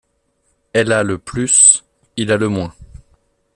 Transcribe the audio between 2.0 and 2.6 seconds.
il a le